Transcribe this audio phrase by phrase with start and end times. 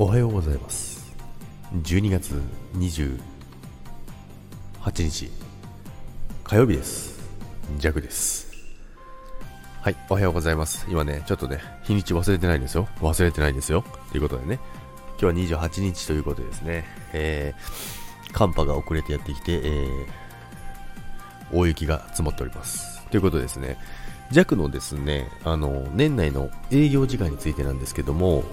[0.00, 1.12] おはようございます。
[1.82, 2.40] 12月
[2.74, 3.18] 28
[4.96, 5.28] 日
[6.44, 7.18] 火曜日です。
[7.78, 8.46] ジャグです。
[9.80, 10.86] はいおはようございます。
[10.88, 12.86] 今ねちょっとね日にち忘れてないんですよ。
[13.00, 13.84] 忘れてないんですよ。
[14.12, 14.60] ということでね。
[15.20, 16.84] 今日は28日ということでですね。
[17.12, 20.06] えー、寒波が遅れてやってきて、えー、
[21.52, 23.04] 大雪が積もっております。
[23.08, 23.76] ということでですね。
[24.30, 28.44] 弱のですね、あの、年内の営業時間についてなんですけども、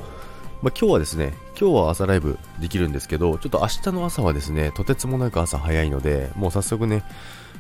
[0.61, 7.03] まあ、今日はですね、今日は朝ライブできるんですけど、ちょっと明日の朝はですね、とてつもなく朝早いので、もう早速ね、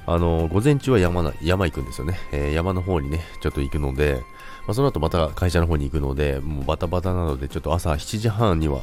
[0.07, 2.17] あの、午前中は山な、山行くんですよね。
[2.31, 4.23] えー、山の方にね、ちょっと行くので、
[4.65, 8.81] まあ、その後また会社の方に行くので、もうバタバタなので、ちょっと朝7時半には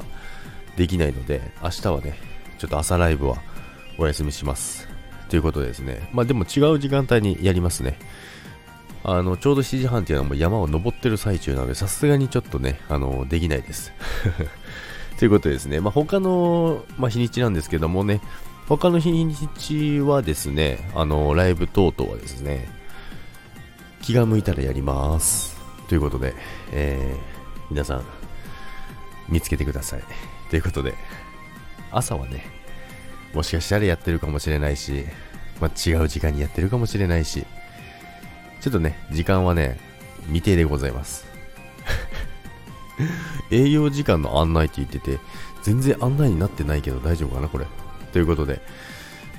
[0.76, 2.18] できないので、明日はね、
[2.58, 3.36] ちょっと朝ライブは
[3.98, 4.88] お休みします。
[5.28, 7.98] ということでですね、まあでも違う時間帯にやりますね。
[9.04, 13.92] あの、ちょうど7時半っていうのはもう山を登ってる最中なので、さすがにちょっとね、あの、できないです。
[15.18, 18.20] ということですね、まあ、他の、まあ、日にちなんですけどもね、
[18.68, 22.68] 他の日にちはですね、あの、ライブ等々はですね、
[24.02, 25.60] 気が向いたらやります。
[25.88, 26.34] ということで、
[26.72, 28.02] えー、皆さん、
[29.28, 30.02] 見つけてください。
[30.50, 30.94] ということで、
[31.90, 32.46] 朝はね、
[33.34, 35.04] もしかしたらやってるかもしれないし、
[35.60, 37.44] まあ、違う時間にやってるかもしれないし、
[38.62, 39.76] ちょっとね、時間はね、
[40.26, 41.26] 未定でございます。
[43.50, 45.18] 営業時間の案内って言ってて、
[45.64, 47.66] 全然案内になってないけど大丈夫かな、これ。
[48.12, 48.60] ということで、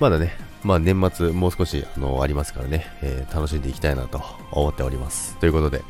[0.02, 5.38] まだね、まあ年末もう少しあのありますからね、えー、楽しんでいきたいなと思っております。
[5.38, 5.84] ということで、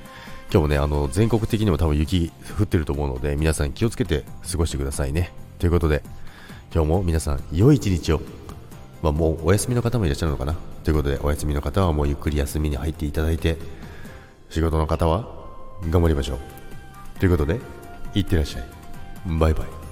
[0.52, 5.32] 今日もね、あの全国的にも多分雪降ってると思うので、皆さん気をつけて過ごしてくださいね。
[5.58, 6.04] ということで、
[6.72, 8.43] 今日も皆さん良い一日を。
[9.04, 10.56] まあ、もうお休みの方もいらっしゃるのかな？
[10.84, 13.58] ということで、お休みの方はもうゆっくり休みに入っていただいて、
[14.50, 15.28] 仕事の方は
[15.90, 16.40] 頑張りましょう。
[17.20, 17.60] ということで、
[18.16, 18.64] いってらっしゃい。
[19.26, 19.83] バイバイ。